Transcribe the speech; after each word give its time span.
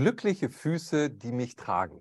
Glückliche 0.00 0.48
Füße, 0.48 1.10
die 1.10 1.30
mich 1.30 1.56
tragen. 1.56 2.00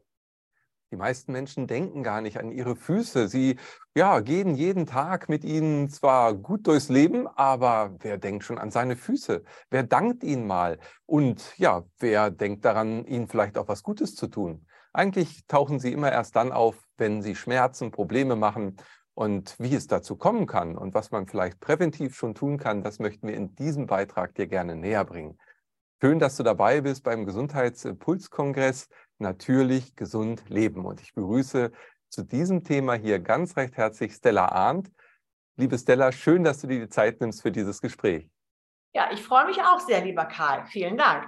Die 0.90 0.96
meisten 0.96 1.34
Menschen 1.34 1.68
denken 1.68 2.02
gar 2.02 2.22
nicht 2.22 2.40
an 2.40 2.50
ihre 2.50 2.78
Füße. 2.78 3.28
Sie 3.28 3.58
ja, 3.94 4.22
gehen 4.22 4.56
jeden 4.56 4.86
Tag 4.86 5.28
mit 5.28 5.44
ihnen 5.44 5.90
zwar 5.90 6.34
gut 6.34 6.66
durchs 6.68 6.88
Leben, 6.88 7.28
aber 7.28 7.98
wer 8.00 8.18
denkt 8.18 8.46
schon 8.46 8.58
an 8.58 8.72
seine 8.72 8.96
Füße? 8.96 9.44
Wer 9.70 9.84
dankt 9.84 10.24
ihnen 10.24 10.48
mal? 10.48 10.80
Und 11.08 11.58
ja, 11.58 11.84
wer 11.98 12.32
denkt 12.32 12.64
daran, 12.64 13.04
ihnen 13.04 13.28
vielleicht 13.28 13.58
auch 13.58 13.68
was 13.68 13.84
Gutes 13.84 14.16
zu 14.16 14.28
tun? 14.28 14.66
Eigentlich 14.94 15.46
tauchen 15.48 15.82
sie 15.82 15.92
immer 15.92 16.10
erst 16.10 16.38
dann 16.38 16.54
auf, 16.54 16.78
wenn 16.96 17.22
sie 17.22 17.36
Schmerzen, 17.36 17.92
Probleme 17.92 18.38
machen. 18.38 18.78
Und 19.14 19.58
wie 19.60 19.76
es 19.76 19.88
dazu 19.88 20.16
kommen 20.16 20.48
kann 20.48 20.78
und 20.78 20.94
was 20.94 21.12
man 21.12 21.28
vielleicht 21.28 21.60
präventiv 21.60 22.16
schon 22.16 22.34
tun 22.34 22.58
kann, 22.58 22.82
das 22.82 23.00
möchten 23.00 23.28
wir 23.28 23.36
in 23.36 23.56
diesem 23.56 23.88
Beitrag 23.88 24.36
dir 24.36 24.48
gerne 24.48 24.78
näher 24.78 25.04
bringen. 25.04 25.38
Schön, 26.02 26.20
dass 26.20 26.38
du 26.38 26.44
dabei 26.44 26.82
bist 26.82 27.04
beim 27.04 27.26
Gesundheitspulskongress 27.26 28.88
Natürlich 29.20 29.98
gesund 29.98 30.48
leben. 30.48 30.86
Und 30.86 31.02
ich 31.02 31.14
begrüße 31.14 31.72
zu 32.10 32.24
diesem 32.24 32.64
Thema 32.64 32.94
hier 32.94 33.20
ganz 33.20 33.58
recht 33.58 33.76
herzlich 33.76 34.14
Stella 34.14 34.46
Arndt. 34.48 34.90
Liebe 35.58 35.78
Stella, 35.78 36.14
schön, 36.14 36.46
dass 36.46 36.62
du 36.62 36.68
dir 36.68 36.80
die 36.80 36.90
Zeit 36.90 37.20
nimmst 37.20 37.42
für 37.42 37.52
dieses 37.52 37.82
Gespräch. 37.82 38.30
Ja, 38.94 39.12
ich 39.12 39.22
freue 39.22 39.46
mich 39.46 39.62
auch 39.62 39.82
sehr, 39.82 40.04
lieber 40.04 40.26
Karl. 40.26 40.66
Vielen 40.68 40.98
Dank. 40.98 41.28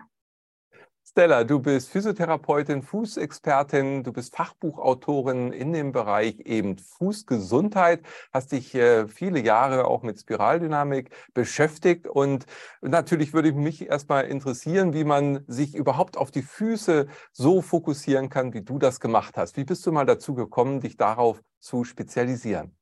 Stella, 1.12 1.44
du 1.44 1.60
bist 1.60 1.90
Physiotherapeutin, 1.90 2.84
Fußexpertin, 2.84 4.02
du 4.02 4.14
bist 4.14 4.34
Fachbuchautorin 4.34 5.52
in 5.52 5.74
dem 5.74 5.92
Bereich 5.92 6.40
eben 6.46 6.78
Fußgesundheit, 6.78 8.02
hast 8.32 8.54
dich 8.54 8.74
äh, 8.76 9.10
viele 9.10 9.42
Jahre 9.42 9.88
auch 9.88 10.04
mit 10.04 10.22
Spiraldynamik 10.22 11.10
beschäftigt 11.34 12.08
und 12.08 12.46
natürlich 12.82 13.34
würde 13.34 13.52
mich 13.52 13.90
erstmal 13.90 14.28
interessieren, 14.28 14.94
wie 14.94 15.04
man 15.04 15.44
sich 15.48 15.76
überhaupt 15.76 16.16
auf 16.16 16.32
die 16.32 16.44
Füße 16.44 17.08
so 17.34 17.62
fokussieren 17.62 18.30
kann, 18.30 18.54
wie 18.54 18.62
du 18.62 18.80
das 18.80 19.02
gemacht 19.02 19.36
hast. 19.36 19.58
Wie 19.58 19.66
bist 19.66 19.86
du 19.86 19.92
mal 19.92 20.06
dazu 20.06 20.34
gekommen, 20.34 20.80
dich 20.80 20.96
darauf 20.96 21.42
zu 21.60 21.84
spezialisieren? 21.84 22.74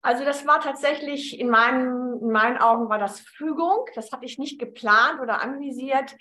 Also 0.00 0.24
das 0.24 0.46
war 0.46 0.60
tatsächlich 0.60 1.40
in 1.40 1.50
meinen, 1.50 2.20
in 2.22 2.30
meinen 2.30 2.58
Augen 2.58 2.88
war 2.88 2.98
das 2.98 3.18
Fügung. 3.18 3.86
Das 3.96 4.12
hatte 4.12 4.24
ich 4.24 4.38
nicht 4.38 4.60
geplant 4.60 5.20
oder 5.20 5.40
anvisiert. 5.40 6.14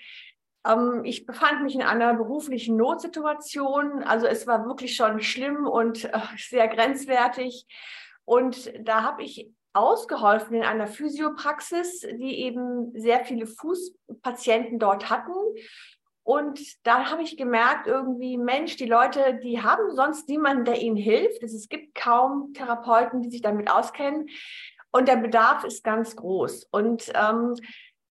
Ähm, 0.65 1.01
ich 1.03 1.25
befand 1.25 1.63
mich 1.63 1.75
in 1.75 1.81
einer 1.81 2.13
beruflichen 2.13 2.77
Notsituation. 2.77 4.03
Also 4.03 4.27
es 4.27 4.47
war 4.47 4.65
wirklich 4.65 4.95
schon 4.95 5.21
schlimm 5.21 5.67
und 5.67 6.05
äh, 6.05 6.19
sehr 6.37 6.67
grenzwertig. 6.67 7.67
Und 8.25 8.71
da 8.79 9.03
habe 9.03 9.23
ich 9.23 9.51
ausgeholfen 9.73 10.55
in 10.55 10.63
einer 10.63 10.87
Physiopraxis, 10.87 11.99
die 11.99 12.39
eben 12.39 12.91
sehr 12.95 13.25
viele 13.25 13.45
Fußpatienten 13.45 14.79
dort 14.79 15.09
hatten. 15.09 15.33
Und 16.23 16.59
da 16.87 17.11
habe 17.11 17.21
ich 17.21 17.37
gemerkt, 17.37 17.85
irgendwie, 17.85 18.37
Mensch, 18.37 18.77
die 18.77 18.87
Leute, 18.87 19.39
die 19.43 19.61
haben 19.61 19.91
sonst 19.91 20.27
niemanden, 20.27 20.65
der 20.65 20.81
ihnen 20.81 20.95
hilft. 20.95 21.43
Es 21.43 21.69
gibt 21.69 21.93
kaum 21.93 22.51
Therapeuten, 22.53 23.21
die 23.21 23.29
sich 23.29 23.41
damit 23.41 23.69
auskennen. 23.69 24.27
Und 24.91 25.07
der 25.07 25.17
Bedarf 25.17 25.65
ist 25.65 25.83
ganz 25.83 26.15
groß. 26.15 26.69
Und 26.71 27.11
ähm, 27.13 27.53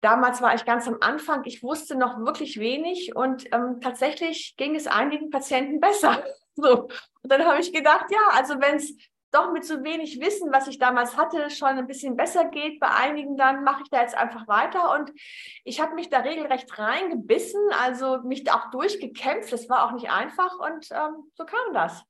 Damals 0.01 0.41
war 0.41 0.55
ich 0.55 0.65
ganz 0.65 0.87
am 0.87 0.97
Anfang. 0.99 1.43
Ich 1.45 1.61
wusste 1.63 1.95
noch 1.95 2.17
wirklich 2.19 2.59
wenig 2.59 3.15
und 3.15 3.45
ähm, 3.53 3.79
tatsächlich 3.81 4.55
ging 4.57 4.75
es 4.75 4.87
einigen 4.87 5.29
Patienten 5.29 5.79
besser. 5.79 6.23
So. 6.53 6.89
Und 7.23 7.31
dann 7.31 7.45
habe 7.45 7.61
ich 7.61 7.71
gedacht, 7.71 8.07
ja, 8.11 8.19
also 8.33 8.59
wenn 8.59 8.75
es 8.75 8.93
doch 9.31 9.51
mit 9.53 9.65
so 9.65 9.83
wenig 9.83 10.19
Wissen, 10.19 10.51
was 10.51 10.67
ich 10.67 10.77
damals 10.77 11.17
hatte, 11.17 11.49
schon 11.49 11.69
ein 11.69 11.87
bisschen 11.87 12.17
besser 12.17 12.45
geht, 12.45 12.79
bei 12.79 12.89
einigen 12.89 13.37
dann 13.37 13.63
mache 13.63 13.83
ich 13.83 13.89
da 13.89 14.01
jetzt 14.01 14.15
einfach 14.15 14.47
weiter. 14.47 14.93
Und 14.93 15.11
ich 15.63 15.79
habe 15.79 15.95
mich 15.95 16.09
da 16.09 16.19
regelrecht 16.19 16.77
reingebissen, 16.77 17.61
also 17.81 18.19
mich 18.23 18.51
auch 18.51 18.69
durchgekämpft. 18.71 19.51
Das 19.53 19.69
war 19.69 19.85
auch 19.85 19.93
nicht 19.93 20.11
einfach 20.11 20.59
und 20.59 20.89
ähm, 20.91 21.31
so 21.35 21.45
kam 21.45 21.73
das. 21.73 22.03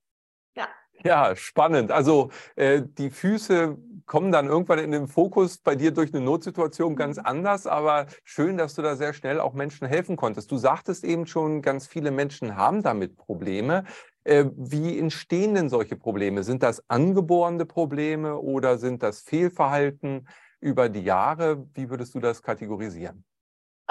Ja. 0.55 0.67
Ja, 1.03 1.35
spannend. 1.35 1.91
Also 1.91 2.31
äh, 2.55 2.81
die 2.83 3.09
Füße 3.09 3.77
kommen 4.05 4.31
dann 4.31 4.47
irgendwann 4.47 4.79
in 4.79 4.91
den 4.91 5.07
Fokus 5.07 5.57
bei 5.57 5.75
dir 5.75 5.91
durch 5.91 6.13
eine 6.13 6.23
Notsituation 6.23 6.95
ganz 6.95 7.17
mhm. 7.17 7.25
anders, 7.25 7.67
aber 7.67 8.07
schön, 8.23 8.57
dass 8.57 8.75
du 8.75 8.81
da 8.81 8.95
sehr 8.95 9.13
schnell 9.13 9.39
auch 9.39 9.53
Menschen 9.53 9.87
helfen 9.87 10.15
konntest. 10.15 10.51
Du 10.51 10.57
sagtest 10.57 11.03
eben 11.03 11.25
schon, 11.25 11.61
ganz 11.61 11.87
viele 11.87 12.11
Menschen 12.11 12.55
haben 12.55 12.83
damit 12.83 13.17
Probleme. 13.17 13.83
Äh, 14.23 14.45
wie 14.55 14.97
entstehen 14.99 15.55
denn 15.55 15.69
solche 15.69 15.95
Probleme? 15.95 16.43
Sind 16.43 16.63
das 16.63 16.83
angeborene 16.89 17.65
Probleme 17.65 18.37
oder 18.37 18.77
sind 18.77 19.03
das 19.03 19.21
Fehlverhalten 19.21 20.27
über 20.59 20.89
die 20.89 21.03
Jahre? 21.03 21.67
Wie 21.73 21.89
würdest 21.89 22.13
du 22.15 22.19
das 22.19 22.41
kategorisieren? 22.41 23.25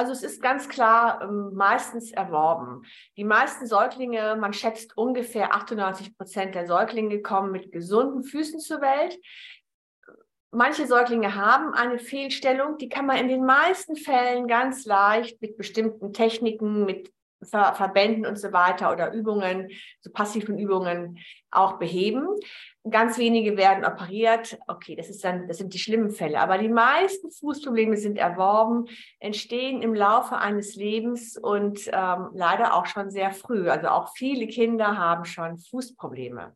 Also 0.00 0.12
es 0.12 0.22
ist 0.22 0.40
ganz 0.40 0.66
klar 0.70 1.20
ähm, 1.22 1.50
meistens 1.52 2.10
erworben. 2.10 2.86
Die 3.18 3.24
meisten 3.24 3.66
Säuglinge, 3.66 4.34
man 4.40 4.54
schätzt 4.54 4.96
ungefähr 4.96 5.54
98 5.54 6.16
Prozent 6.16 6.54
der 6.54 6.66
Säuglinge 6.66 7.20
kommen 7.20 7.52
mit 7.52 7.70
gesunden 7.70 8.22
Füßen 8.22 8.60
zur 8.60 8.80
Welt. 8.80 9.18
Manche 10.52 10.86
Säuglinge 10.86 11.36
haben 11.36 11.74
eine 11.74 11.98
Fehlstellung, 12.00 12.76
die 12.76 12.88
kann 12.88 13.06
man 13.06 13.18
in 13.18 13.28
den 13.28 13.44
meisten 13.44 13.94
Fällen 13.94 14.48
ganz 14.48 14.84
leicht 14.84 15.40
mit 15.40 15.56
bestimmten 15.56 16.12
Techniken, 16.12 16.84
mit 16.84 17.12
Ver 17.42 17.72
Verbänden 17.74 18.26
und 18.26 18.36
so 18.36 18.52
weiter 18.52 18.92
oder 18.92 19.14
Übungen, 19.14 19.70
so 20.00 20.10
passiven 20.10 20.58
Übungen 20.58 21.18
auch 21.50 21.78
beheben. 21.78 22.26
Ganz 22.90 23.16
wenige 23.16 23.56
werden 23.56 23.86
operiert. 23.86 24.58
Okay, 24.66 24.94
das 24.94 25.08
ist 25.08 25.24
dann, 25.24 25.48
das 25.48 25.56
sind 25.56 25.72
die 25.72 25.78
schlimmen 25.78 26.10
Fälle. 26.10 26.38
Aber 26.38 26.58
die 26.58 26.68
meisten 26.68 27.30
Fußprobleme 27.30 27.96
sind 27.96 28.18
erworben, 28.18 28.88
entstehen 29.20 29.80
im 29.80 29.94
Laufe 29.94 30.36
eines 30.36 30.74
Lebens 30.74 31.38
und 31.38 31.88
ähm, 31.92 32.28
leider 32.34 32.74
auch 32.74 32.84
schon 32.84 33.10
sehr 33.10 33.30
früh. 33.30 33.70
Also 33.70 33.88
auch 33.88 34.12
viele 34.14 34.46
Kinder 34.46 34.98
haben 34.98 35.24
schon 35.24 35.58
Fußprobleme. 35.58 36.54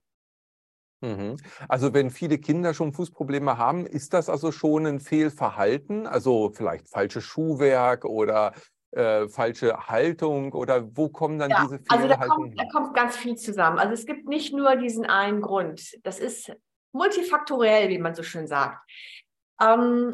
Mhm. 1.01 1.37
Also 1.69 1.93
wenn 1.93 2.11
viele 2.11 2.39
Kinder 2.39 2.75
schon 2.75 2.93
Fußprobleme 2.93 3.59
haben, 3.59 3.87
ist 3.87 4.15
das 4.15 4.29
also 4.29 4.53
schon 4.53 4.87
ein 4.87 5.01
Fehlverhalten? 5.01 6.07
Also 6.07 6.51
vielleicht 6.55 6.89
falsches 6.89 7.25
Schuhwerk 7.25 8.05
oder 8.05 8.53
äh, 8.93 9.29
falsche 9.29 9.77
Haltung 9.89 10.53
oder 10.53 10.97
wo 10.97 11.09
kommen 11.09 11.39
dann 11.39 11.51
ja, 11.51 11.63
diese 11.63 11.79
Fehlhaltungen? 11.79 12.13
Also 12.13 12.23
da 12.23 12.27
kommt, 12.27 12.61
da 12.61 12.65
kommt 12.71 12.95
ganz 12.95 13.17
viel 13.17 13.37
zusammen. 13.37 13.79
Also 13.79 13.93
es 13.93 14.07
gibt 14.07 14.29
nicht 14.29 14.55
nur 14.55 14.77
diesen 14.77 15.05
einen 15.05 15.41
Grund. 15.41 15.95
Das 16.05 16.19
ist 16.19 16.53
multifaktoriell, 16.93 17.89
wie 17.89 17.99
man 17.99 18.15
so 18.15 18.23
schön 18.23 18.47
sagt. 18.47 18.79
Ähm, 19.61 20.13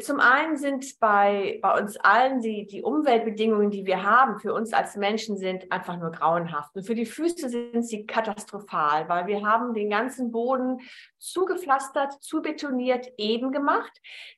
zum 0.00 0.20
einen 0.20 0.56
sind 0.56 0.98
bei, 0.98 1.58
bei 1.62 1.78
uns 1.78 1.96
allen 1.98 2.40
die, 2.40 2.66
die 2.66 2.82
Umweltbedingungen, 2.82 3.70
die 3.70 3.86
wir 3.86 4.02
haben, 4.02 4.38
für 4.38 4.54
uns 4.54 4.72
als 4.72 4.96
Menschen 4.96 5.36
sind 5.36 5.70
einfach 5.70 5.98
nur 5.98 6.10
grauenhaft. 6.10 6.74
Und 6.74 6.84
für 6.84 6.94
die 6.94 7.06
Füße 7.06 7.48
sind 7.48 7.86
sie 7.86 8.06
katastrophal, 8.06 9.08
weil 9.08 9.26
wir 9.26 9.46
haben 9.46 9.74
den 9.74 9.90
ganzen 9.90 10.32
Boden 10.32 10.80
zugepflastert, 11.18 12.12
zubetoniert, 12.22 13.08
eben 13.18 13.52
gemacht. 13.52 13.92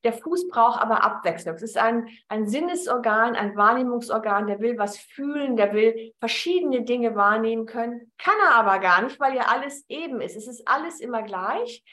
Der 0.05 0.13
Fuß 0.13 0.49
braucht 0.49 0.81
aber 0.81 1.05
Abwechslung. 1.05 1.55
Es 1.55 1.63
ist 1.63 1.79
ein, 1.79 2.09
ein 2.29 2.49
Sinnesorgan, 2.49 3.37
ein 3.37 3.57
Wahrnehmungsorgan, 3.57 4.47
der 4.47 4.61
will 4.61 4.79
was 4.79 4.99
fühlen, 4.99 5.57
der 5.57 5.73
will 5.73 6.13
verschiedene 6.19 6.83
Dinge 6.83 7.15
wahrnehmen 7.15 7.67
können, 7.67 8.13
kann 8.19 8.35
er 8.45 8.55
aber 8.57 8.79
gar 8.79 9.03
nicht, 9.03 9.21
weil 9.21 9.35
ja 9.35 9.47
alles 9.49 9.85
eben 9.89 10.21
ist. 10.21 10.37
Es 10.37 10.49
ist 10.49 10.67
alles 10.67 11.01
immer 11.01 11.23
gleich 11.23 11.85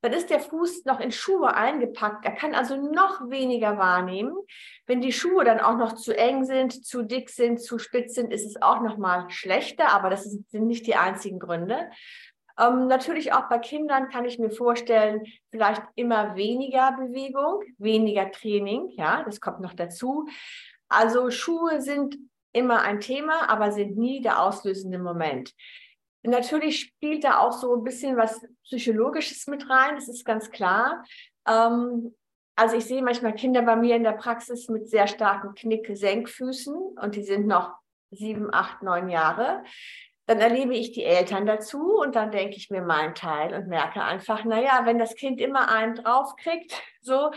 dann 0.00 0.12
ist 0.12 0.30
der 0.30 0.40
Fuß 0.40 0.84
noch 0.84 1.00
in 1.00 1.10
Schuhe 1.10 1.54
eingepackt. 1.54 2.24
Er 2.24 2.32
kann 2.32 2.54
also 2.54 2.76
noch 2.76 3.28
weniger 3.28 3.78
wahrnehmen. 3.78 4.36
Wenn 4.86 5.00
die 5.00 5.12
Schuhe 5.12 5.44
dann 5.44 5.60
auch 5.60 5.76
noch 5.76 5.94
zu 5.94 6.16
eng 6.16 6.44
sind, 6.44 6.84
zu 6.86 7.02
dick 7.02 7.30
sind, 7.30 7.60
zu 7.60 7.78
spitz 7.78 8.14
sind, 8.14 8.32
ist 8.32 8.46
es 8.46 8.62
auch 8.62 8.80
noch 8.80 8.96
mal 8.96 9.28
schlechter. 9.30 9.88
Aber 9.88 10.10
das 10.10 10.24
sind 10.24 10.66
nicht 10.66 10.86
die 10.86 10.94
einzigen 10.94 11.40
Gründe. 11.40 11.90
Ähm, 12.58 12.86
natürlich 12.86 13.32
auch 13.32 13.48
bei 13.48 13.58
Kindern 13.58 14.08
kann 14.08 14.24
ich 14.24 14.38
mir 14.38 14.50
vorstellen, 14.50 15.22
vielleicht 15.50 15.82
immer 15.94 16.36
weniger 16.36 16.92
Bewegung, 16.92 17.62
weniger 17.78 18.30
Training. 18.30 18.88
Ja, 18.96 19.22
das 19.24 19.40
kommt 19.40 19.60
noch 19.60 19.74
dazu. 19.74 20.28
Also 20.88 21.30
Schuhe 21.30 21.80
sind 21.80 22.16
immer 22.52 22.82
ein 22.82 23.00
Thema, 23.00 23.48
aber 23.50 23.72
sind 23.72 23.96
nie 23.96 24.20
der 24.20 24.42
auslösende 24.42 24.98
Moment. 24.98 25.54
Natürlich 26.22 26.80
spielt 26.80 27.24
da 27.24 27.38
auch 27.38 27.52
so 27.52 27.74
ein 27.74 27.84
bisschen 27.84 28.16
was 28.16 28.40
Psychologisches 28.64 29.46
mit 29.46 29.68
rein, 29.70 29.94
das 29.94 30.08
ist 30.08 30.24
ganz 30.24 30.50
klar. 30.50 31.04
Ähm, 31.46 32.14
also 32.56 32.76
ich 32.76 32.86
sehe 32.86 33.02
manchmal 33.02 33.34
Kinder 33.34 33.62
bei 33.62 33.76
mir 33.76 33.94
in 33.94 34.02
der 34.02 34.12
Praxis 34.12 34.68
mit 34.68 34.88
sehr 34.90 35.06
starken 35.06 35.54
Knick-Senkfüßen 35.54 36.74
und 36.74 37.14
die 37.14 37.22
sind 37.22 37.46
noch 37.46 37.72
sieben, 38.10 38.52
acht, 38.52 38.82
neun 38.82 39.08
Jahre. 39.08 39.62
Dann 40.26 40.40
erlebe 40.40 40.74
ich 40.74 40.92
die 40.92 41.04
Eltern 41.04 41.46
dazu 41.46 42.00
und 42.00 42.16
dann 42.16 42.32
denke 42.32 42.56
ich 42.56 42.68
mir 42.68 42.82
meinen 42.82 43.14
Teil 43.14 43.54
und 43.54 43.68
merke 43.68 44.02
einfach, 44.02 44.44
naja, 44.44 44.82
wenn 44.84 44.98
das 44.98 45.14
Kind 45.14 45.40
immer 45.40 45.70
einen 45.70 45.94
draufkriegt, 45.94 46.82
so, 47.00 47.30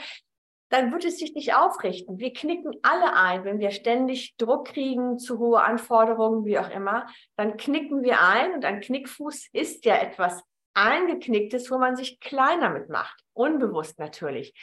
dann 0.71 0.91
wird 0.91 1.03
es 1.03 1.19
sich 1.19 1.35
nicht 1.35 1.53
aufrichten. 1.53 2.17
Wir 2.17 2.33
knicken 2.33 2.71
alle 2.81 3.13
ein, 3.13 3.43
wenn 3.43 3.59
wir 3.59 3.71
ständig 3.71 4.35
Druck 4.37 4.69
kriegen, 4.69 5.19
zu 5.19 5.37
hohe 5.37 5.61
Anforderungen, 5.61 6.45
wie 6.45 6.57
auch 6.57 6.69
immer, 6.69 7.07
dann 7.35 7.57
knicken 7.57 8.03
wir 8.03 8.21
ein 8.21 8.53
und 8.53 8.65
ein 8.65 8.79
Knickfuß 8.79 9.49
ist 9.51 9.85
ja 9.85 9.97
etwas 9.97 10.41
eingeknicktes, 10.73 11.69
wo 11.69 11.77
man 11.77 11.97
sich 11.97 12.21
kleiner 12.21 12.69
mitmacht, 12.69 13.21
unbewusst 13.33 13.99
natürlich. 13.99 14.53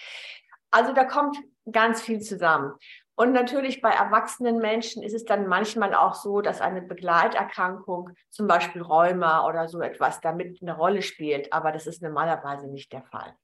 Also 0.71 0.95
da 0.95 1.05
kommt 1.05 1.37
ganz 1.71 2.01
viel 2.01 2.21
zusammen. 2.21 2.73
Und 3.15 3.33
natürlich 3.33 3.83
bei 3.83 3.91
erwachsenen 3.91 4.59
Menschen 4.59 5.03
ist 5.03 5.13
es 5.13 5.25
dann 5.25 5.47
manchmal 5.47 5.93
auch 5.93 6.15
so, 6.15 6.41
dass 6.41 6.61
eine 6.63 6.81
Begleiterkrankung, 6.81 8.11
zum 8.31 8.47
Beispiel 8.47 8.81
Rheuma 8.81 9.47
oder 9.47 9.69
so 9.69 9.81
etwas, 9.81 10.21
damit 10.21 10.63
eine 10.63 10.77
Rolle 10.77 11.03
spielt. 11.03 11.53
Aber 11.53 11.73
das 11.73 11.87
ist 11.87 12.01
normalerweise 12.01 12.69
nicht 12.69 12.93
der 12.93 13.03
Fall. 13.03 13.35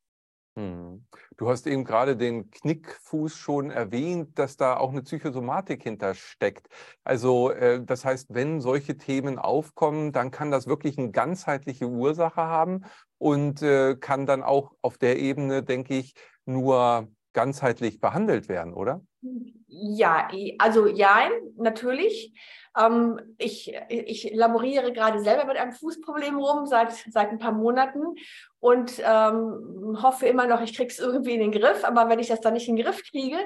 Hm. 0.57 1.05
Du 1.37 1.49
hast 1.49 1.67
eben 1.67 1.85
gerade 1.85 2.17
den 2.17 2.49
Knickfuß 2.51 3.37
schon 3.37 3.71
erwähnt, 3.71 4.39
dass 4.39 4.57
da 4.57 4.77
auch 4.77 4.91
eine 4.91 5.03
Psychosomatik 5.03 5.83
hintersteckt. 5.83 6.69
Also 7.03 7.51
äh, 7.51 7.83
das 7.85 8.05
heißt, 8.05 8.33
wenn 8.33 8.61
solche 8.61 8.97
Themen 8.97 9.39
aufkommen, 9.39 10.13
dann 10.13 10.31
kann 10.31 10.53
das 10.53 10.69
wirklich 10.69 10.97
eine 10.97 11.11
ganzheitliche 11.11 11.89
Ursache 11.89 12.43
haben 12.43 12.85
und 13.19 13.63
äh, 13.63 13.97
kann 13.97 14.27
dann 14.27 14.45
auch 14.45 14.73
auf 14.81 14.97
der 14.97 15.19
Ebene, 15.19 15.65
denke 15.65 15.95
ich, 15.95 16.15
nur 16.47 17.09
ganzheitlich 17.33 18.01
behandelt 18.01 18.49
werden, 18.49 18.75
oder? 18.75 19.03
Ja, 19.67 20.29
also 20.59 20.87
ja, 20.87 21.31
natürlich. 21.57 22.33
Ähm, 22.77 23.21
ich, 23.39 23.75
ich 23.89 24.31
laboriere 24.35 24.93
gerade 24.93 25.21
selber 25.21 25.45
mit 25.45 25.57
einem 25.57 25.73
Fußproblem 25.73 26.39
rum 26.39 26.67
seit, 26.67 26.93
seit 26.93 27.31
ein 27.31 27.39
paar 27.39 27.53
Monaten 27.53 28.17
und 28.61 28.99
ähm, 28.99 29.99
hoffe 30.03 30.27
immer 30.27 30.47
noch, 30.47 30.61
ich 30.61 30.75
kriege 30.75 30.91
es 30.91 30.99
irgendwie 30.99 31.35
in 31.35 31.41
den 31.41 31.53
Griff. 31.53 31.85
Aber 31.85 32.09
wenn 32.09 32.19
ich 32.19 32.29
das 32.29 32.41
dann 32.41 32.55
nicht 32.55 32.69
in 32.69 32.77
den 32.77 32.85
Griff 32.85 33.03
kriege, 33.03 33.39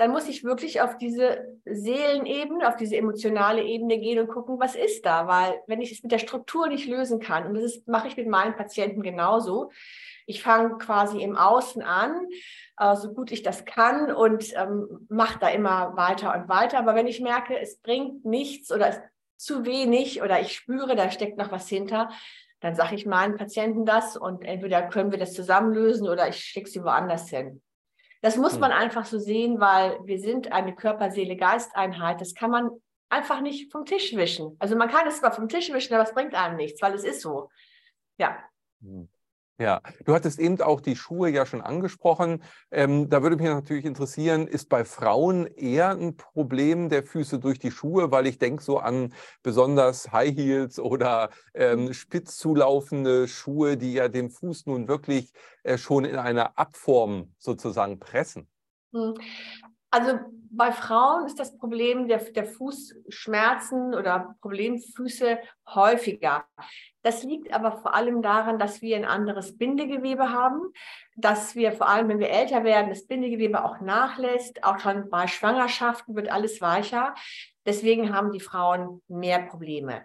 dann 0.00 0.12
muss 0.12 0.28
ich 0.28 0.44
wirklich 0.44 0.80
auf 0.80 0.96
diese 0.96 1.60
Seelenebene, 1.66 2.66
auf 2.66 2.76
diese 2.76 2.96
emotionale 2.96 3.62
Ebene 3.62 3.98
gehen 3.98 4.18
und 4.18 4.28
gucken, 4.28 4.58
was 4.58 4.74
ist 4.74 5.04
da? 5.04 5.26
Weil 5.26 5.60
wenn 5.66 5.82
ich 5.82 5.92
es 5.92 6.02
mit 6.02 6.10
der 6.10 6.18
Struktur 6.18 6.68
nicht 6.68 6.88
lösen 6.88 7.20
kann, 7.20 7.46
und 7.46 7.52
das 7.52 7.64
ist, 7.64 7.86
mache 7.86 8.08
ich 8.08 8.16
mit 8.16 8.26
meinen 8.26 8.56
Patienten 8.56 9.02
genauso, 9.02 9.70
ich 10.24 10.42
fange 10.42 10.78
quasi 10.78 11.20
im 11.20 11.36
Außen 11.36 11.82
an, 11.82 12.26
äh, 12.78 12.96
so 12.96 13.12
gut 13.12 13.30
ich 13.30 13.42
das 13.42 13.66
kann 13.66 14.10
und 14.10 14.56
ähm, 14.56 15.06
mache 15.10 15.38
da 15.38 15.48
immer 15.48 15.94
weiter 15.98 16.34
und 16.34 16.48
weiter. 16.48 16.78
Aber 16.78 16.94
wenn 16.94 17.06
ich 17.06 17.20
merke, 17.20 17.60
es 17.60 17.76
bringt 17.76 18.24
nichts 18.24 18.72
oder 18.72 18.88
es 18.88 19.00
zu 19.36 19.66
wenig 19.66 20.22
oder 20.22 20.40
ich 20.40 20.54
spüre, 20.54 20.96
da 20.96 21.10
steckt 21.10 21.36
noch 21.36 21.52
was 21.52 21.68
hinter, 21.68 22.08
dann 22.60 22.74
sage 22.74 22.94
ich 22.94 23.04
meinen 23.04 23.36
Patienten 23.36 23.84
das 23.84 24.16
und 24.16 24.46
entweder 24.46 24.88
können 24.88 25.10
wir 25.10 25.18
das 25.18 25.34
zusammen 25.34 25.74
lösen 25.74 26.08
oder 26.08 26.26
ich 26.26 26.36
schicke 26.36 26.70
sie 26.70 26.82
woanders 26.84 27.28
hin. 27.28 27.60
Das 28.20 28.36
muss 28.36 28.54
hm. 28.54 28.60
man 28.60 28.72
einfach 28.72 29.06
so 29.06 29.18
sehen, 29.18 29.60
weil 29.60 29.98
wir 30.04 30.18
sind 30.18 30.52
eine 30.52 30.74
Körper-Seele-Geist-Einheit. 30.74 32.20
Das 32.20 32.34
kann 32.34 32.50
man 32.50 32.70
einfach 33.08 33.40
nicht 33.40 33.72
vom 33.72 33.84
Tisch 33.84 34.14
wischen. 34.14 34.56
Also 34.58 34.76
man 34.76 34.88
kann 34.88 35.06
es 35.06 35.20
zwar 35.20 35.32
vom 35.32 35.48
Tisch 35.48 35.72
wischen, 35.72 35.94
aber 35.94 36.04
es 36.04 36.14
bringt 36.14 36.34
einem 36.34 36.56
nichts, 36.56 36.80
weil 36.82 36.94
es 36.94 37.04
ist 37.04 37.22
so. 37.22 37.50
Ja. 38.18 38.38
Hm. 38.82 39.08
Ja, 39.60 39.82
du 40.06 40.14
hattest 40.14 40.38
eben 40.38 40.58
auch 40.62 40.80
die 40.80 40.96
Schuhe 40.96 41.28
ja 41.28 41.44
schon 41.44 41.60
angesprochen. 41.60 42.42
Ähm, 42.70 43.10
da 43.10 43.22
würde 43.22 43.36
mich 43.36 43.44
natürlich 43.44 43.84
interessieren, 43.84 44.46
ist 44.46 44.70
bei 44.70 44.86
Frauen 44.86 45.46
eher 45.48 45.90
ein 45.90 46.16
Problem 46.16 46.88
der 46.88 47.02
Füße 47.02 47.38
durch 47.38 47.58
die 47.58 47.70
Schuhe, 47.70 48.10
weil 48.10 48.26
ich 48.26 48.38
denke 48.38 48.62
so 48.62 48.78
an 48.78 49.12
besonders 49.42 50.12
High 50.12 50.34
Heels 50.34 50.78
oder 50.78 51.28
ähm, 51.52 51.84
mhm. 51.84 51.92
spitz 51.92 52.38
zulaufende 52.38 53.28
Schuhe, 53.28 53.76
die 53.76 53.92
ja 53.92 54.08
den 54.08 54.30
Fuß 54.30 54.64
nun 54.64 54.88
wirklich 54.88 55.30
äh, 55.62 55.76
schon 55.76 56.06
in 56.06 56.16
einer 56.16 56.58
Abform 56.58 57.34
sozusagen 57.36 57.98
pressen. 57.98 58.48
Mhm. 58.92 59.12
Also 59.90 60.20
bei 60.50 60.72
Frauen 60.72 61.26
ist 61.26 61.38
das 61.38 61.56
Problem 61.56 62.08
der, 62.08 62.18
der 62.18 62.44
Fußschmerzen 62.44 63.94
oder 63.94 64.34
Problemfüße 64.40 65.38
häufiger. 65.68 66.44
Das 67.02 67.22
liegt 67.22 67.52
aber 67.52 67.78
vor 67.78 67.94
allem 67.94 68.20
daran, 68.20 68.58
dass 68.58 68.82
wir 68.82 68.96
ein 68.96 69.04
anderes 69.04 69.56
Bindegewebe 69.56 70.30
haben, 70.30 70.72
dass 71.16 71.54
wir 71.54 71.72
vor 71.72 71.88
allem, 71.88 72.08
wenn 72.08 72.18
wir 72.18 72.30
älter 72.30 72.64
werden, 72.64 72.90
das 72.90 73.06
Bindegewebe 73.06 73.64
auch 73.64 73.80
nachlässt. 73.80 74.64
Auch 74.64 74.80
schon 74.80 75.08
bei 75.08 75.28
Schwangerschaften 75.28 76.16
wird 76.16 76.30
alles 76.30 76.60
weicher. 76.60 77.14
Deswegen 77.64 78.12
haben 78.12 78.32
die 78.32 78.40
Frauen 78.40 79.02
mehr 79.06 79.40
Probleme. 79.42 80.04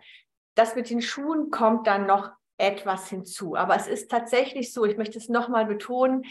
Das 0.53 0.75
mit 0.75 0.89
den 0.89 1.01
Schuhen 1.01 1.49
kommt 1.49 1.87
dann 1.87 2.05
noch 2.05 2.31
etwas 2.57 3.09
hinzu. 3.09 3.55
Aber 3.55 3.75
es 3.75 3.87
ist 3.87 4.09
tatsächlich 4.09 4.71
so, 4.73 4.85
ich 4.85 4.95
möchte 4.95 5.17
es 5.17 5.27
nochmal 5.27 5.65
betonen, 5.65 6.23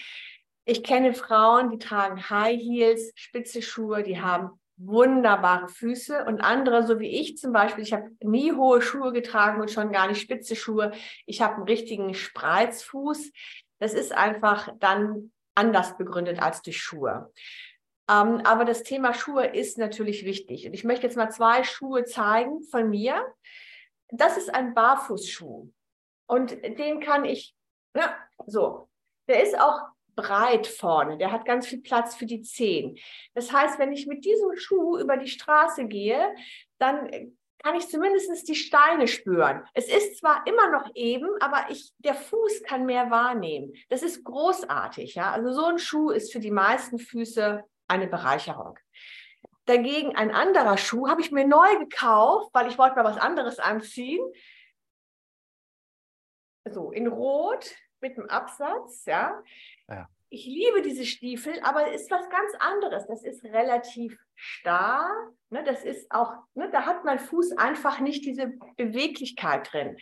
ich 0.65 0.83
kenne 0.83 1.15
Frauen, 1.15 1.71
die 1.71 1.79
tragen 1.79 2.29
High 2.31 2.61
Heels, 2.61 3.13
spitze 3.15 3.63
Schuhe, 3.63 4.03
die 4.03 4.21
haben 4.21 4.59
wunderbare 4.77 5.69
Füße 5.69 6.25
und 6.25 6.41
andere, 6.41 6.87
so 6.87 6.99
wie 6.99 7.21
ich 7.21 7.37
zum 7.37 7.53
Beispiel, 7.53 7.85
ich 7.85 7.93
habe 7.93 8.11
nie 8.21 8.53
hohe 8.53 8.83
Schuhe 8.83 9.13
getragen 9.13 9.61
und 9.61 9.71
schon 9.71 9.93
gar 9.93 10.09
nicht 10.09 10.21
spitze 10.21 10.57
Schuhe. 10.57 10.93
Ich 11.27 11.43
habe 11.43 11.57
einen 11.57 11.65
richtigen 11.65 12.15
Spreizfuß. 12.15 13.31
Das 13.79 13.95
ist 13.95 14.13
einfach 14.13 14.71
dann 14.81 15.33
anders 15.55 15.97
begründet 15.97 16.43
als 16.43 16.63
durch 16.63 16.83
Schuhe. 16.83 17.33
Ähm, 18.11 18.41
aber 18.45 18.65
das 18.65 18.83
Thema 18.83 19.15
Schuhe 19.15 19.47
ist 19.47 19.79
natürlich 19.79 20.25
wichtig. 20.25 20.67
Und 20.67 20.75
ich 20.75 20.85
möchte 20.85 21.07
jetzt 21.07 21.17
mal 21.17 21.31
zwei 21.31 21.63
Schuhe 21.63 22.05
zeigen 22.05 22.63
von 22.65 22.91
mir. 22.91 23.25
Das 24.09 24.37
ist 24.37 24.53
ein 24.53 24.75
Barfußschuh. 24.75 25.71
Und 26.27 26.51
den 26.51 27.01
kann 27.01 27.25
ich, 27.25 27.55
ja, 27.95 28.17
so. 28.47 28.89
Der 29.29 29.43
ist 29.43 29.59
auch 29.59 29.94
breit 30.15 30.67
vorne, 30.67 31.19
der 31.19 31.33
hat 31.33 31.45
ganz 31.45 31.67
viel 31.67 31.83
Platz 31.83 32.15
für 32.15 32.27
die 32.27 32.43
Zehen. 32.43 32.99
Das 33.35 33.53
heißt, 33.53 33.79
wenn 33.79 33.93
ich 33.93 34.07
mit 34.07 34.25
diesem 34.25 34.57
Schuh 34.57 34.99
über 34.99 35.17
die 35.17 35.29
Straße 35.29 35.87
gehe, 35.87 36.35
dann 36.79 37.37
kann 37.65 37.77
ich 37.77 37.89
zumindest 37.89 38.47
die 38.47 38.55
Steine 38.55 39.09
spüren. 39.09 39.65
Es 39.73 39.89
ist 39.89 40.19
zwar 40.19 40.47
immer 40.47 40.71
noch 40.71 40.91
eben, 40.95 41.29
aber 41.41 41.71
ich, 41.71 41.95
der 41.99 42.15
Fuß 42.15 42.63
kann 42.65 42.85
mehr 42.85 43.11
wahrnehmen. 43.11 43.73
Das 43.89 44.03
ist 44.03 44.23
großartig. 44.23 45.15
Ja? 45.15 45.33
Also 45.33 45.53
so 45.53 45.65
ein 45.65 45.79
Schuh 45.79 46.11
ist 46.11 46.31
für 46.31 46.41
die 46.41 46.51
meisten 46.51 46.99
Füße 46.99 47.65
eine 47.89 48.07
Bereicherung. 48.07 48.79
Dagegen 49.65 50.15
ein 50.15 50.31
anderer 50.31 50.77
Schuh 50.77 51.09
habe 51.09 51.23
ich 51.23 51.33
mir 51.33 51.47
neu 51.47 51.79
gekauft, 51.79 52.51
weil 52.53 52.69
ich 52.69 52.77
wollte 52.77 52.97
mal 52.97 53.05
was 53.05 53.17
anderes 53.17 53.59
anziehen. 53.59 54.23
So 56.71 56.91
in 56.93 57.07
Rot 57.07 57.75
mit 58.01 58.19
dem 58.19 58.29
Absatz, 58.29 59.07
ja. 59.07 59.43
Ja. 59.89 60.09
Ich 60.31 60.47
liebe 60.47 60.83
diese 60.83 61.05
Stiefel, 61.05 61.61
aber 61.63 61.93
es 61.93 62.03
ist 62.03 62.11
was 62.11 62.29
ganz 62.29 62.53
anderes. 62.59 63.07
Das 63.07 63.23
ist 63.23 63.45
relativ 63.45 64.19
starr. 64.35 65.09
Ne? 65.51 65.63
Das 65.63 65.85
ist 65.85 66.11
auch, 66.11 66.33
ne? 66.55 66.69
da 66.73 66.87
hat 66.87 67.05
mein 67.05 67.21
Fuß 67.21 67.53
einfach 67.53 68.01
nicht 68.01 68.25
diese 68.25 68.53
Beweglichkeit 68.77 69.73
drin. 69.73 69.97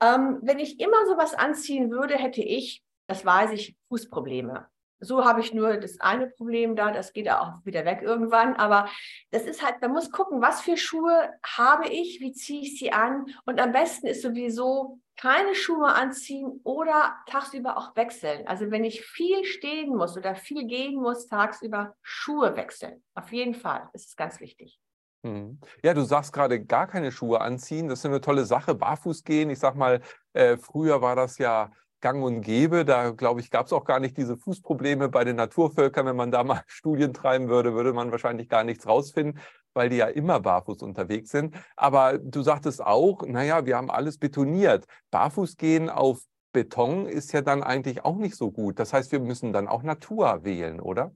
Ähm, 0.00 0.38
wenn 0.40 0.58
ich 0.58 0.80
immer 0.80 1.04
sowas 1.06 1.34
anziehen 1.34 1.90
würde, 1.90 2.16
hätte 2.16 2.42
ich, 2.42 2.82
das 3.06 3.26
weiß 3.26 3.52
ich, 3.52 3.76
Fußprobleme. 3.88 4.66
So 5.00 5.24
habe 5.26 5.40
ich 5.40 5.52
nur 5.52 5.76
das 5.76 6.00
eine 6.00 6.28
Problem 6.28 6.76
da, 6.76 6.90
das 6.90 7.12
geht 7.12 7.28
auch 7.28 7.64
wieder 7.64 7.84
weg 7.84 8.00
irgendwann. 8.00 8.54
Aber 8.54 8.88
das 9.30 9.42
ist 9.42 9.62
halt, 9.62 9.80
man 9.82 9.92
muss 9.92 10.10
gucken, 10.10 10.40
was 10.40 10.62
für 10.62 10.78
Schuhe 10.78 11.30
habe 11.44 11.88
ich, 11.88 12.20
wie 12.20 12.32
ziehe 12.32 12.62
ich 12.62 12.78
sie 12.78 12.92
an. 12.92 13.26
Und 13.44 13.60
am 13.60 13.72
besten 13.72 14.06
ist 14.06 14.22
sowieso 14.22 15.00
keine 15.16 15.54
Schuhe 15.54 15.94
anziehen 15.94 16.60
oder 16.64 17.16
tagsüber 17.26 17.76
auch 17.76 17.96
wechseln. 17.96 18.46
Also 18.46 18.70
wenn 18.70 18.84
ich 18.84 19.02
viel 19.02 19.44
stehen 19.44 19.94
muss 19.94 20.16
oder 20.16 20.34
viel 20.34 20.66
gehen 20.66 21.00
muss, 21.00 21.26
tagsüber 21.26 21.94
Schuhe 22.02 22.56
wechseln. 22.56 23.02
Auf 23.14 23.32
jeden 23.32 23.54
Fall. 23.54 23.88
Ist 23.92 24.16
ganz 24.16 24.40
wichtig. 24.40 24.80
Mhm. 25.22 25.58
Ja, 25.82 25.94
du 25.94 26.02
sagst 26.02 26.32
gerade 26.32 26.64
gar 26.64 26.86
keine 26.86 27.12
Schuhe 27.12 27.40
anziehen. 27.40 27.88
Das 27.88 28.00
ist 28.00 28.06
eine 28.06 28.20
tolle 28.20 28.44
Sache. 28.44 28.74
Barfuß 28.74 29.24
gehen. 29.24 29.50
Ich 29.50 29.58
sag 29.58 29.76
mal, 29.76 30.00
äh, 30.32 30.56
früher 30.56 31.00
war 31.00 31.16
das 31.16 31.38
ja 31.38 31.70
gang 32.00 32.22
und 32.22 32.42
gäbe. 32.42 32.84
Da, 32.84 33.10
glaube 33.10 33.40
ich, 33.40 33.50
gab 33.50 33.66
es 33.66 33.72
auch 33.72 33.84
gar 33.84 34.00
nicht 34.00 34.16
diese 34.18 34.36
Fußprobleme 34.36 35.08
bei 35.08 35.24
den 35.24 35.36
Naturvölkern. 35.36 36.06
Wenn 36.06 36.16
man 36.16 36.30
da 36.30 36.44
mal 36.44 36.62
Studien 36.66 37.14
treiben 37.14 37.48
würde, 37.48 37.74
würde 37.74 37.92
man 37.92 38.10
wahrscheinlich 38.10 38.48
gar 38.48 38.64
nichts 38.64 38.86
rausfinden 38.86 39.40
weil 39.74 39.88
die 39.88 39.96
ja 39.96 40.06
immer 40.06 40.40
barfuß 40.40 40.82
unterwegs 40.82 41.30
sind. 41.30 41.54
Aber 41.76 42.18
du 42.18 42.42
sagtest 42.42 42.82
auch, 42.82 43.22
naja, 43.26 43.66
wir 43.66 43.76
haben 43.76 43.90
alles 43.90 44.18
betoniert. 44.18 44.86
Barfuß 45.10 45.56
gehen 45.56 45.90
auf 45.90 46.22
Beton 46.52 47.06
ist 47.06 47.32
ja 47.32 47.42
dann 47.42 47.62
eigentlich 47.62 48.04
auch 48.04 48.16
nicht 48.16 48.36
so 48.36 48.50
gut. 48.50 48.78
Das 48.78 48.92
heißt, 48.92 49.12
wir 49.12 49.20
müssen 49.20 49.52
dann 49.52 49.68
auch 49.68 49.82
Natur 49.82 50.44
wählen, 50.44 50.80
oder? 50.80 51.12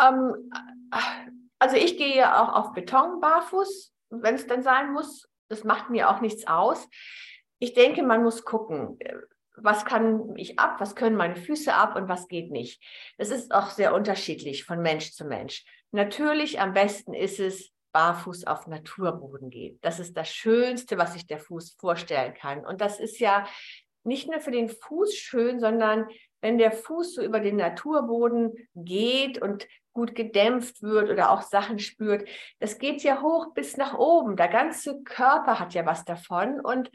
Ähm, 0.00 0.50
also 1.58 1.76
ich 1.76 1.98
gehe 1.98 2.40
auch 2.40 2.54
auf 2.54 2.72
Beton 2.72 3.20
barfuß, 3.20 3.92
wenn 4.10 4.36
es 4.36 4.46
denn 4.46 4.62
sein 4.62 4.92
muss. 4.92 5.28
Das 5.48 5.64
macht 5.64 5.90
mir 5.90 6.08
auch 6.08 6.20
nichts 6.20 6.46
aus. 6.46 6.88
Ich 7.58 7.74
denke, 7.74 8.02
man 8.02 8.22
muss 8.22 8.44
gucken, 8.44 8.98
was 9.56 9.84
kann 9.84 10.34
ich 10.36 10.58
ab, 10.58 10.76
was 10.78 10.94
können 10.94 11.16
meine 11.16 11.36
Füße 11.36 11.74
ab 11.74 11.96
und 11.96 12.08
was 12.08 12.28
geht 12.28 12.50
nicht. 12.50 12.82
Das 13.18 13.30
ist 13.30 13.52
auch 13.52 13.68
sehr 13.68 13.94
unterschiedlich 13.94 14.64
von 14.64 14.80
Mensch 14.80 15.12
zu 15.12 15.24
Mensch. 15.24 15.64
Natürlich 15.90 16.60
am 16.60 16.72
besten 16.72 17.14
ist 17.14 17.38
es, 17.38 17.71
barfuß 17.92 18.46
auf 18.46 18.66
Naturboden 18.66 19.50
geht. 19.50 19.78
Das 19.84 20.00
ist 20.00 20.16
das 20.16 20.28
Schönste, 20.28 20.98
was 20.98 21.12
sich 21.12 21.26
der 21.26 21.38
Fuß 21.38 21.76
vorstellen 21.78 22.34
kann. 22.34 22.64
Und 22.64 22.80
das 22.80 22.98
ist 22.98 23.18
ja 23.18 23.46
nicht 24.04 24.28
nur 24.28 24.40
für 24.40 24.50
den 24.50 24.68
Fuß 24.68 25.14
schön, 25.14 25.60
sondern 25.60 26.08
wenn 26.40 26.58
der 26.58 26.72
Fuß 26.72 27.14
so 27.14 27.22
über 27.22 27.40
den 27.40 27.56
Naturboden 27.56 28.54
geht 28.74 29.40
und 29.40 29.66
gut 29.92 30.14
gedämpft 30.14 30.82
wird 30.82 31.10
oder 31.10 31.30
auch 31.30 31.42
Sachen 31.42 31.78
spürt, 31.78 32.28
das 32.58 32.78
geht 32.78 33.02
ja 33.02 33.22
hoch 33.22 33.54
bis 33.54 33.76
nach 33.76 33.96
oben. 33.96 34.36
Der 34.36 34.48
ganze 34.48 35.02
Körper 35.02 35.60
hat 35.60 35.74
ja 35.74 35.86
was 35.86 36.04
davon 36.04 36.60
und 36.60 36.90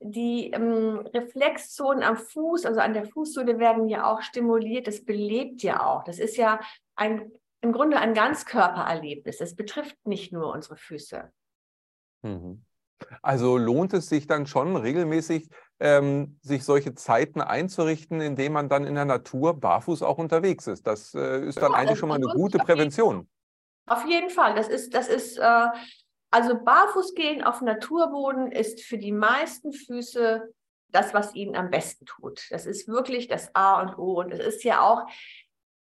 die 0.00 0.50
ähm, 0.52 1.06
Reflexzonen 1.12 2.02
am 2.02 2.16
Fuß, 2.16 2.66
also 2.66 2.80
an 2.80 2.94
der 2.94 3.04
Fußsohle 3.04 3.58
werden 3.58 3.88
ja 3.88 4.10
auch 4.10 4.22
stimuliert. 4.22 4.86
Das 4.86 5.04
belebt 5.04 5.62
ja 5.62 5.84
auch. 5.84 6.04
Das 6.04 6.18
ist 6.18 6.36
ja 6.36 6.60
ein 6.94 7.32
im 7.60 7.72
Grunde 7.72 7.98
ein 7.98 8.14
Ganzkörpererlebnis. 8.14 9.40
Es 9.40 9.56
betrifft 9.56 9.96
nicht 10.06 10.32
nur 10.32 10.52
unsere 10.52 10.76
Füße. 10.76 11.30
Mhm. 12.22 12.64
Also 13.22 13.58
lohnt 13.58 13.92
es 13.92 14.08
sich 14.08 14.26
dann 14.26 14.46
schon 14.46 14.76
regelmäßig, 14.76 15.48
ähm, 15.80 16.38
sich 16.42 16.64
solche 16.64 16.94
Zeiten 16.94 17.40
einzurichten, 17.40 18.20
indem 18.20 18.52
man 18.52 18.68
dann 18.68 18.84
in 18.84 18.94
der 18.94 19.04
Natur 19.04 19.58
barfuß 19.58 20.02
auch 20.02 20.18
unterwegs 20.18 20.66
ist. 20.66 20.86
Das 20.86 21.14
äh, 21.14 21.46
ist 21.46 21.60
dann 21.60 21.72
ja, 21.72 21.78
eigentlich 21.78 21.98
schon 21.98 22.08
mal 22.08 22.16
eine 22.16 22.26
gute 22.26 22.58
Prävention. 22.58 23.28
Auf 23.86 24.04
jeden 24.06 24.30
Fall. 24.30 24.54
Das 24.54 24.68
ist, 24.68 24.94
das 24.94 25.08
ist, 25.08 25.38
äh, 25.38 25.66
also 26.30 26.62
barfuß 26.62 27.14
gehen 27.14 27.42
auf 27.42 27.60
Naturboden 27.62 28.50
ist 28.50 28.82
für 28.82 28.98
die 28.98 29.12
meisten 29.12 29.72
Füße 29.72 30.52
das, 30.90 31.14
was 31.14 31.34
ihnen 31.34 31.54
am 31.54 31.70
besten 31.70 32.06
tut. 32.06 32.46
Das 32.50 32.66
ist 32.66 32.88
wirklich 32.88 33.28
das 33.28 33.54
A 33.54 33.80
und 33.80 33.96
O. 33.98 34.20
Und 34.20 34.32
es 34.32 34.40
ist 34.40 34.64
ja 34.64 34.80
auch, 34.80 35.06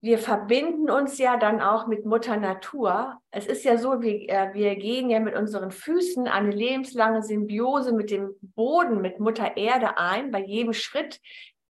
wir 0.01 0.20
verbinden 0.20 0.92
uns 0.92 1.18
ja 1.18 1.38
dann 1.38 1.60
auch 1.60 1.88
mit 1.88 2.06
Mutter 2.06 2.38
Natur. 2.38 3.20
Es 3.32 3.48
ist 3.48 3.63
ja 3.63 3.77
so, 3.77 4.01
wir, 4.01 4.30
äh, 4.30 4.54
wir 4.54 4.75
gehen 4.75 5.10
ja 5.10 5.20
mit 5.20 5.36
unseren 5.36 5.72
Füßen 5.72 6.27
eine 6.27 6.51
lebenslange 6.51 7.24
Symbiose 7.24 7.94
mit 7.94 8.12
dem 8.12 8.36
Boden, 8.42 9.01
mit 9.01 9.20
Mutter 9.20 9.58
Erde 9.58 9.98
ein. 9.98 10.30
Bei 10.32 10.39
jedem 10.39 10.74
Schritt 10.74 11.20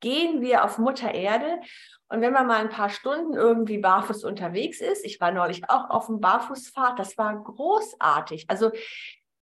gehen 0.00 0.40
wir 0.40 0.64
auf 0.64 0.78
Mutter 0.78 1.12
Erde. 1.12 1.60
Und 2.08 2.20
wenn 2.20 2.32
man 2.32 2.46
mal 2.46 2.60
ein 2.60 2.68
paar 2.68 2.90
Stunden 2.90 3.34
irgendwie 3.34 3.78
barfuß 3.78 4.24
unterwegs 4.24 4.80
ist, 4.80 5.04
ich 5.04 5.20
war 5.20 5.32
neulich 5.32 5.68
auch 5.68 5.90
auf 5.90 6.06
dem 6.06 6.20
Barfußfahrt, 6.20 6.98
das 6.98 7.18
war 7.18 7.42
großartig. 7.42 8.44
Also 8.48 8.70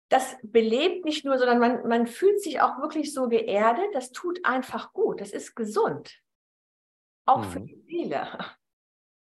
das 0.08 0.38
belebt 0.44 1.04
nicht 1.04 1.26
nur, 1.26 1.38
sondern 1.38 1.60
man, 1.60 1.88
man 1.88 2.08
fühlt 2.08 2.42
sich 2.42 2.62
auch 2.62 2.80
wirklich 2.80 3.14
so 3.14 3.28
geerdet. 3.28 3.88
Das 3.94 4.12
tut 4.12 4.46
einfach 4.46 4.94
gut. 4.94 5.20
Das 5.20 5.32
ist 5.32 5.56
gesund. 5.56 6.22
Auch 7.26 7.40
mhm. 7.40 7.50
für 7.50 7.60
die 7.62 7.82
Seele. 7.88 8.28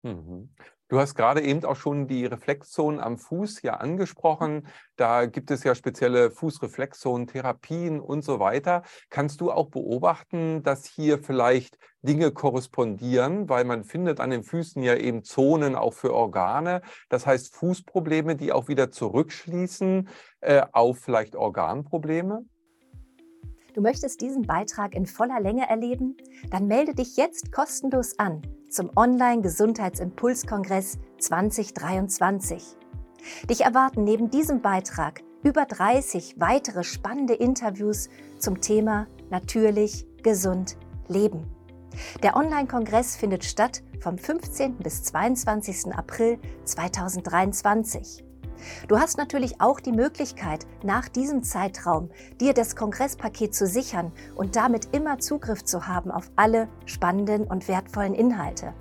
Mhm. 0.07 0.49
Du 0.89 0.99
hast 0.99 1.15
gerade 1.15 1.41
eben 1.41 1.65
auch 1.65 1.75
schon 1.75 2.07
die 2.07 2.25
Reflexzonen 2.25 3.01
am 3.01 3.17
Fuß 3.17 3.61
ja 3.61 3.73
angesprochen. 3.73 4.67
Da 4.95 5.25
gibt 5.25 5.51
es 5.51 5.65
ja 5.65 5.75
spezielle 5.75 6.31
Fußreflexzonen-Therapien 6.31 7.99
und 7.99 8.23
so 8.23 8.39
weiter. 8.39 8.83
Kannst 9.09 9.41
du 9.41 9.51
auch 9.51 9.69
beobachten, 9.69 10.63
dass 10.63 10.85
hier 10.85 11.19
vielleicht 11.19 11.77
Dinge 12.03 12.31
korrespondieren, 12.31 13.49
weil 13.49 13.65
man 13.65 13.83
findet 13.83 14.21
an 14.21 14.29
den 14.29 14.43
Füßen 14.43 14.81
ja 14.81 14.95
eben 14.95 15.23
Zonen 15.23 15.75
auch 15.75 15.93
für 15.93 16.13
Organe. 16.13 16.81
Das 17.09 17.27
heißt 17.27 17.53
Fußprobleme, 17.53 18.37
die 18.37 18.53
auch 18.53 18.69
wieder 18.69 18.89
zurückschließen 18.89 20.07
äh, 20.39 20.61
auf 20.71 20.99
vielleicht 20.99 21.35
Organprobleme? 21.35 22.45
Du 23.73 23.81
möchtest 23.81 24.21
diesen 24.21 24.43
Beitrag 24.43 24.95
in 24.95 25.05
voller 25.05 25.41
Länge 25.41 25.69
erleben? 25.69 26.15
Dann 26.49 26.67
melde 26.67 26.95
dich 26.95 27.17
jetzt 27.17 27.51
kostenlos 27.51 28.17
an 28.17 28.41
zum 28.69 28.91
Online-Gesundheitsimpulskongress 28.95 30.99
2023. 31.19 32.77
Dich 33.49 33.61
erwarten 33.61 34.03
neben 34.03 34.29
diesem 34.29 34.61
Beitrag 34.61 35.23
über 35.43 35.65
30 35.65 36.39
weitere 36.39 36.83
spannende 36.83 37.33
Interviews 37.33 38.09
zum 38.39 38.61
Thema 38.61 39.07
Natürlich, 39.29 40.07
gesund, 40.23 40.77
leben. 41.07 41.45
Der 42.23 42.35
Online-Kongress 42.35 43.15
findet 43.15 43.43
statt 43.43 43.83
vom 43.99 44.17
15. 44.17 44.77
bis 44.77 45.03
22. 45.03 45.93
April 45.93 46.39
2023. 46.63 48.26
Du 48.87 48.99
hast 48.99 49.17
natürlich 49.17 49.61
auch 49.61 49.79
die 49.79 49.91
Möglichkeit, 49.91 50.65
nach 50.83 51.09
diesem 51.09 51.43
Zeitraum 51.43 52.09
dir 52.39 52.53
das 52.53 52.75
Kongresspaket 52.75 53.53
zu 53.53 53.67
sichern 53.67 54.11
und 54.35 54.55
damit 54.55 54.95
immer 54.95 55.19
Zugriff 55.19 55.63
zu 55.63 55.87
haben 55.87 56.11
auf 56.11 56.31
alle 56.35 56.67
spannenden 56.85 57.43
und 57.43 57.67
wertvollen 57.67 58.13
Inhalte. 58.13 58.73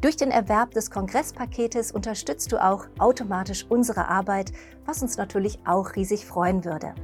Durch 0.00 0.16
den 0.16 0.30
Erwerb 0.30 0.72
des 0.72 0.90
Kongresspaketes 0.90 1.92
unterstützt 1.92 2.50
du 2.52 2.62
auch 2.62 2.86
automatisch 2.98 3.66
unsere 3.68 4.08
Arbeit, 4.08 4.52
was 4.84 5.02
uns 5.02 5.16
natürlich 5.16 5.60
auch 5.64 5.94
riesig 5.96 6.26
freuen 6.26 6.64
würde. 6.64 6.94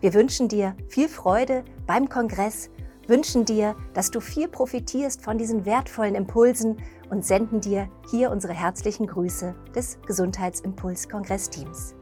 Wir 0.00 0.14
wünschen 0.14 0.48
dir 0.48 0.76
viel 0.88 1.08
Freude 1.08 1.64
beim 1.86 2.08
Kongress, 2.08 2.70
wünschen 3.06 3.44
dir, 3.44 3.74
dass 3.94 4.10
du 4.10 4.20
viel 4.20 4.48
profitierst 4.48 5.22
von 5.22 5.38
diesen 5.38 5.64
wertvollen 5.64 6.14
Impulsen 6.14 6.78
und 7.12 7.26
senden 7.26 7.60
dir 7.60 7.90
hier 8.10 8.30
unsere 8.30 8.54
herzlichen 8.54 9.06
Grüße 9.06 9.54
des 9.74 9.98
Gesundheitsimpuls-Kongressteams. 10.06 11.94